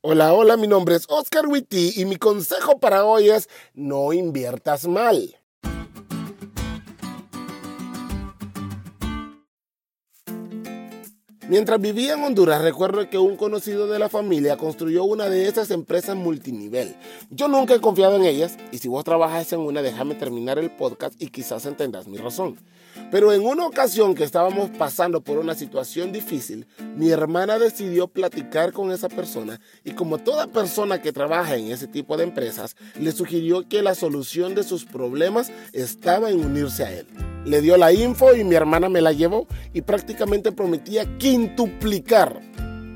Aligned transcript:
Hola, 0.00 0.32
hola, 0.32 0.56
mi 0.56 0.68
nombre 0.68 0.94
es 0.94 1.06
Oscar 1.08 1.48
Witty 1.48 1.94
y 2.00 2.04
mi 2.04 2.14
consejo 2.14 2.78
para 2.78 3.04
hoy 3.04 3.30
es 3.30 3.48
no 3.74 4.12
inviertas 4.12 4.86
mal. 4.86 5.37
Mientras 11.48 11.80
vivía 11.80 12.12
en 12.12 12.22
Honduras, 12.22 12.60
recuerdo 12.60 13.08
que 13.08 13.16
un 13.16 13.38
conocido 13.38 13.88
de 13.88 13.98
la 13.98 14.10
familia 14.10 14.58
construyó 14.58 15.04
una 15.04 15.30
de 15.30 15.48
esas 15.48 15.70
empresas 15.70 16.14
multinivel. 16.14 16.94
Yo 17.30 17.48
nunca 17.48 17.74
he 17.74 17.80
confiado 17.80 18.16
en 18.16 18.26
ellas 18.26 18.58
y 18.70 18.76
si 18.76 18.88
vos 18.88 19.02
trabajas 19.02 19.50
en 19.54 19.60
una, 19.60 19.80
déjame 19.80 20.14
terminar 20.14 20.58
el 20.58 20.70
podcast 20.70 21.14
y 21.18 21.28
quizás 21.28 21.64
entendas 21.64 22.06
mi 22.06 22.18
razón. 22.18 22.58
Pero 23.10 23.32
en 23.32 23.46
una 23.46 23.66
ocasión 23.66 24.14
que 24.14 24.24
estábamos 24.24 24.68
pasando 24.76 25.22
por 25.22 25.38
una 25.38 25.54
situación 25.54 26.12
difícil, 26.12 26.66
mi 26.96 27.08
hermana 27.08 27.58
decidió 27.58 28.08
platicar 28.08 28.74
con 28.74 28.92
esa 28.92 29.08
persona 29.08 29.58
y 29.84 29.92
como 29.92 30.18
toda 30.18 30.48
persona 30.48 31.00
que 31.00 31.14
trabaja 31.14 31.56
en 31.56 31.72
ese 31.72 31.86
tipo 31.86 32.18
de 32.18 32.24
empresas, 32.24 32.76
le 33.00 33.10
sugirió 33.12 33.66
que 33.66 33.80
la 33.80 33.94
solución 33.94 34.54
de 34.54 34.64
sus 34.64 34.84
problemas 34.84 35.50
estaba 35.72 36.28
en 36.28 36.44
unirse 36.44 36.84
a 36.84 36.92
él 36.92 37.06
le 37.44 37.60
dio 37.60 37.76
la 37.76 37.92
info 37.92 38.34
y 38.34 38.44
mi 38.44 38.54
hermana 38.54 38.88
me 38.88 39.00
la 39.00 39.12
llevó 39.12 39.46
y 39.72 39.82
prácticamente 39.82 40.52
prometía 40.52 41.18
quintuplicar. 41.18 42.40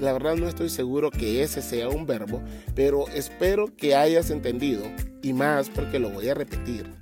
La 0.00 0.12
verdad 0.12 0.36
no 0.36 0.48
estoy 0.48 0.70
seguro 0.70 1.10
que 1.10 1.42
ese 1.42 1.60
sea 1.60 1.88
un 1.88 2.06
verbo, 2.06 2.42
pero 2.74 3.06
espero 3.08 3.66
que 3.76 3.94
hayas 3.94 4.30
entendido 4.30 4.82
y 5.22 5.32
más 5.32 5.68
porque 5.68 5.98
lo 5.98 6.10
voy 6.10 6.28
a 6.28 6.34
repetir. 6.34 6.99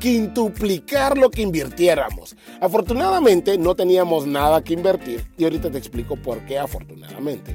Quintuplicar 0.00 1.18
lo 1.18 1.30
que 1.30 1.42
invirtiéramos. 1.42 2.34
Afortunadamente 2.60 3.58
no 3.58 3.74
teníamos 3.76 4.26
nada 4.26 4.64
que 4.64 4.72
invertir 4.72 5.26
y 5.36 5.44
ahorita 5.44 5.70
te 5.70 5.76
explico 5.76 6.16
por 6.16 6.44
qué 6.46 6.58
afortunadamente. 6.58 7.54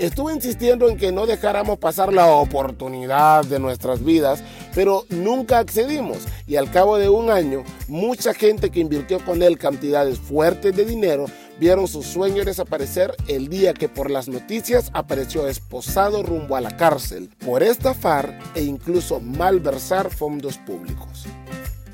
Estuve 0.00 0.34
insistiendo 0.34 0.90
en 0.90 0.98
que 0.98 1.10
no 1.10 1.24
dejáramos 1.26 1.78
pasar 1.78 2.12
la 2.12 2.26
oportunidad 2.26 3.46
de 3.46 3.58
nuestras 3.58 4.04
vidas, 4.04 4.42
pero 4.74 5.06
nunca 5.08 5.58
accedimos 5.58 6.18
y 6.46 6.56
al 6.56 6.70
cabo 6.70 6.98
de 6.98 7.08
un 7.08 7.30
año, 7.30 7.64
mucha 7.88 8.34
gente 8.34 8.70
que 8.70 8.80
invirtió 8.80 9.24
con 9.24 9.42
él 9.42 9.56
cantidades 9.56 10.18
fuertes 10.18 10.76
de 10.76 10.84
dinero 10.84 11.26
vieron 11.58 11.88
su 11.88 12.02
sueño 12.02 12.44
desaparecer 12.44 13.14
el 13.28 13.48
día 13.48 13.72
que 13.72 13.88
por 13.88 14.10
las 14.10 14.28
noticias 14.28 14.90
apareció 14.92 15.48
esposado 15.48 16.22
rumbo 16.22 16.56
a 16.56 16.60
la 16.60 16.76
cárcel 16.76 17.30
por 17.44 17.62
estafar 17.62 18.38
e 18.54 18.64
incluso 18.64 19.20
malversar 19.20 20.10
fondos 20.10 20.58
públicos. 20.58 21.15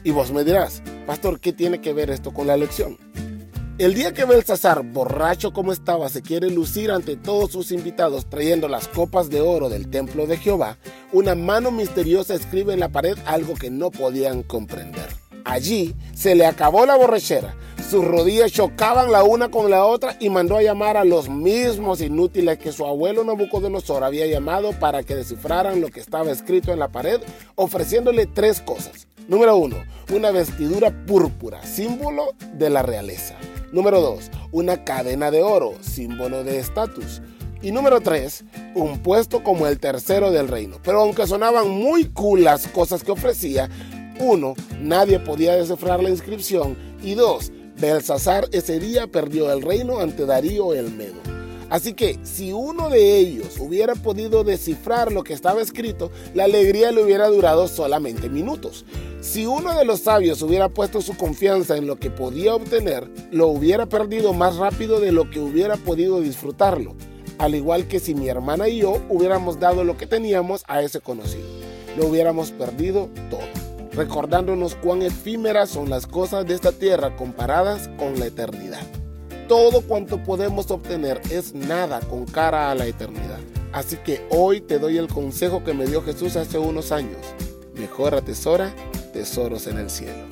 Y 0.04 0.10
vos 0.10 0.32
me 0.32 0.44
dirás, 0.44 0.82
pastor, 1.06 1.38
¿qué 1.38 1.52
tiene 1.52 1.80
que 1.80 1.92
ver 1.92 2.10
esto 2.10 2.32
con 2.32 2.46
la 2.46 2.54
elección? 2.54 2.98
El 3.78 3.94
día 3.94 4.12
que 4.12 4.24
Belsasar, 4.24 4.82
borracho 4.82 5.52
como 5.52 5.72
estaba, 5.72 6.08
se 6.08 6.22
quiere 6.22 6.50
lucir 6.50 6.90
ante 6.90 7.16
todos 7.16 7.52
sus 7.52 7.72
invitados 7.72 8.28
trayendo 8.28 8.68
las 8.68 8.86
copas 8.86 9.30
de 9.30 9.40
oro 9.40 9.68
del 9.68 9.88
templo 9.88 10.26
de 10.26 10.36
Jehová, 10.36 10.76
una 11.12 11.34
mano 11.34 11.70
misteriosa 11.70 12.34
escribe 12.34 12.74
en 12.74 12.80
la 12.80 12.90
pared 12.90 13.16
algo 13.26 13.54
que 13.54 13.70
no 13.70 13.90
podían 13.90 14.42
comprender. 14.42 15.08
Allí 15.44 15.94
se 16.14 16.34
le 16.34 16.46
acabó 16.46 16.84
la 16.84 16.96
borrachera, 16.96 17.56
sus 17.92 18.04
rodillas 18.04 18.52
chocaban 18.52 19.12
la 19.12 19.22
una 19.22 19.50
con 19.50 19.70
la 19.70 19.84
otra 19.84 20.16
y 20.18 20.30
mandó 20.30 20.56
a 20.56 20.62
llamar 20.62 20.96
a 20.96 21.04
los 21.04 21.28
mismos 21.28 22.00
inútiles 22.00 22.58
que 22.58 22.72
su 22.72 22.86
abuelo 22.86 23.22
Nabucodonosor 23.24 24.02
había 24.02 24.26
llamado 24.26 24.72
para 24.78 25.02
que 25.02 25.14
descifraran 25.14 25.80
lo 25.80 25.88
que 25.88 26.00
estaba 26.00 26.30
escrito 26.30 26.72
en 26.72 26.78
la 26.78 26.88
pared, 26.88 27.20
ofreciéndole 27.54 28.26
tres 28.26 28.60
cosas. 28.60 29.08
Número 29.28 29.56
uno, 29.56 29.76
una 30.12 30.30
vestidura 30.30 30.90
púrpura, 31.06 31.62
símbolo 31.64 32.34
de 32.54 32.70
la 32.70 32.82
realeza. 32.82 33.36
Número 33.72 34.00
2. 34.00 34.30
Una 34.50 34.84
cadena 34.84 35.30
de 35.30 35.42
oro, 35.42 35.74
símbolo 35.80 36.44
de 36.44 36.58
estatus. 36.58 37.22
Y 37.62 37.70
número 37.70 38.00
3. 38.00 38.44
Un 38.74 38.98
puesto 38.98 39.42
como 39.42 39.66
el 39.66 39.78
tercero 39.78 40.30
del 40.30 40.48
reino. 40.48 40.76
Pero 40.82 41.00
aunque 41.00 41.26
sonaban 41.26 41.70
muy 41.70 42.06
cool 42.06 42.44
las 42.44 42.66
cosas 42.66 43.04
que 43.04 43.12
ofrecía, 43.12 43.70
uno, 44.18 44.54
nadie 44.80 45.18
podía 45.20 45.54
descifrar 45.54 46.02
la 46.02 46.10
inscripción. 46.10 46.76
Y 47.02 47.14
dos, 47.14 47.52
Belsasar 47.78 48.48
ese 48.52 48.78
día 48.78 49.06
perdió 49.06 49.50
el 49.52 49.62
reino 49.62 50.00
ante 50.00 50.26
Darío 50.26 50.74
el 50.74 50.90
Medo. 50.90 51.31
Así 51.72 51.94
que 51.94 52.18
si 52.22 52.52
uno 52.52 52.90
de 52.90 53.16
ellos 53.16 53.56
hubiera 53.58 53.94
podido 53.94 54.44
descifrar 54.44 55.10
lo 55.10 55.24
que 55.24 55.32
estaba 55.32 55.62
escrito, 55.62 56.10
la 56.34 56.44
alegría 56.44 56.92
le 56.92 57.02
hubiera 57.02 57.28
durado 57.28 57.66
solamente 57.66 58.28
minutos. 58.28 58.84
Si 59.22 59.46
uno 59.46 59.74
de 59.74 59.86
los 59.86 60.00
sabios 60.00 60.42
hubiera 60.42 60.68
puesto 60.68 61.00
su 61.00 61.16
confianza 61.16 61.78
en 61.78 61.86
lo 61.86 61.96
que 61.96 62.10
podía 62.10 62.54
obtener, 62.54 63.10
lo 63.30 63.46
hubiera 63.46 63.86
perdido 63.86 64.34
más 64.34 64.56
rápido 64.56 65.00
de 65.00 65.12
lo 65.12 65.30
que 65.30 65.40
hubiera 65.40 65.78
podido 65.78 66.20
disfrutarlo. 66.20 66.94
Al 67.38 67.54
igual 67.54 67.88
que 67.88 68.00
si 68.00 68.14
mi 68.14 68.28
hermana 68.28 68.68
y 68.68 68.80
yo 68.80 69.00
hubiéramos 69.08 69.58
dado 69.58 69.82
lo 69.82 69.96
que 69.96 70.06
teníamos 70.06 70.64
a 70.68 70.82
ese 70.82 71.00
conocido. 71.00 71.48
Lo 71.96 72.06
hubiéramos 72.06 72.50
perdido 72.50 73.08
todo 73.30 73.40
recordándonos 73.94 74.74
cuán 74.74 75.00
efímeras 75.00 75.70
son 75.70 75.88
las 75.88 76.06
cosas 76.06 76.46
de 76.46 76.54
esta 76.54 76.72
tierra 76.72 77.16
comparadas 77.16 77.88
con 77.98 78.18
la 78.18 78.26
eternidad 78.26 78.86
todo 79.52 79.82
cuanto 79.82 80.16
podemos 80.16 80.70
obtener 80.70 81.20
es 81.30 81.52
nada 81.52 82.00
con 82.00 82.24
cara 82.24 82.70
a 82.70 82.74
la 82.74 82.86
eternidad. 82.86 83.38
Así 83.70 83.98
que 83.98 84.26
hoy 84.30 84.62
te 84.62 84.78
doy 84.78 84.96
el 84.96 85.08
consejo 85.08 85.62
que 85.62 85.74
me 85.74 85.84
dio 85.84 86.00
Jesús 86.00 86.36
hace 86.36 86.56
unos 86.56 86.90
años. 86.90 87.18
Mejor 87.74 88.14
atesora 88.14 88.74
tesoros 89.12 89.66
en 89.66 89.76
el 89.76 89.90
cielo. 89.90 90.24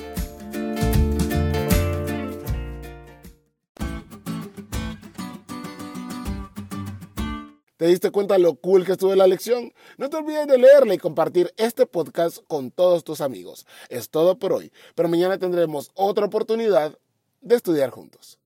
¿Te 7.77 7.85
diste 7.85 8.09
cuenta 8.09 8.39
lo 8.39 8.55
cool 8.55 8.85
que 8.85 8.93
estuvo 8.93 9.13
la 9.13 9.27
lección? 9.27 9.71
No 9.99 10.09
te 10.09 10.17
olvides 10.17 10.47
de 10.47 10.57
leerla 10.57 10.95
y 10.95 10.97
compartir 10.97 11.53
este 11.57 11.85
podcast 11.85 12.39
con 12.47 12.71
todos 12.71 13.03
tus 13.03 13.21
amigos. 13.21 13.67
Es 13.89 14.09
todo 14.09 14.39
por 14.39 14.51
hoy, 14.51 14.71
pero 14.95 15.09
mañana 15.09 15.37
tendremos 15.37 15.91
otra 15.93 16.25
oportunidad 16.25 16.97
de 17.41 17.55
estudiar 17.55 17.91
juntos. 17.91 18.40